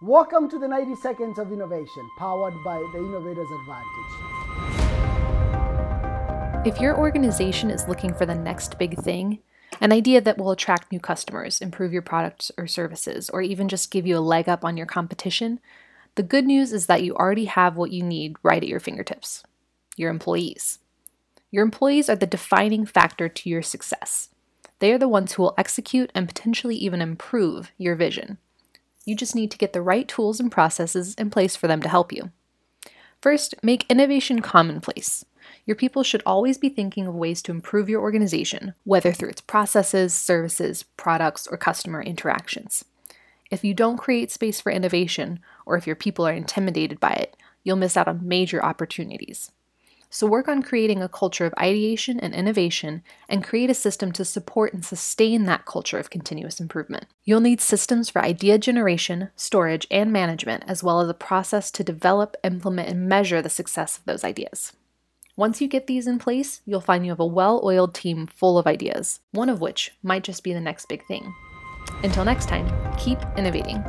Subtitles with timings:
[0.00, 3.84] Welcome to the 90 Seconds of Innovation, powered by the Innovator's Advantage.
[6.64, 9.40] If your organization is looking for the next big thing,
[9.80, 13.90] an idea that will attract new customers, improve your products or services, or even just
[13.90, 15.58] give you a leg up on your competition,
[16.14, 19.42] the good news is that you already have what you need right at your fingertips
[19.96, 20.78] your employees.
[21.50, 24.28] Your employees are the defining factor to your success.
[24.78, 28.38] They are the ones who will execute and potentially even improve your vision.
[29.08, 31.88] You just need to get the right tools and processes in place for them to
[31.88, 32.30] help you.
[33.22, 35.24] First, make innovation commonplace.
[35.64, 39.40] Your people should always be thinking of ways to improve your organization, whether through its
[39.40, 42.84] processes, services, products, or customer interactions.
[43.50, 47.34] If you don't create space for innovation, or if your people are intimidated by it,
[47.64, 49.52] you'll miss out on major opportunities.
[50.10, 54.24] So, work on creating a culture of ideation and innovation and create a system to
[54.24, 57.06] support and sustain that culture of continuous improvement.
[57.24, 61.84] You'll need systems for idea generation, storage, and management, as well as a process to
[61.84, 64.72] develop, implement, and measure the success of those ideas.
[65.36, 68.58] Once you get these in place, you'll find you have a well oiled team full
[68.58, 71.34] of ideas, one of which might just be the next big thing.
[72.02, 72.66] Until next time,
[72.98, 73.84] keep innovating.